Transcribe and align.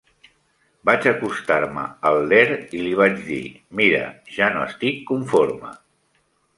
Vaig 0.89 1.05
acostar-me 1.11 1.83
al 2.11 2.17
Ler 2.33 2.41
i 2.79 2.83
li 2.87 2.97
vaig 3.03 3.23
dir 3.29 3.39
"Mira, 3.83 4.03
ja 4.41 4.53
no 4.59 4.69
estic 4.73 5.03
conforme". 5.15 5.77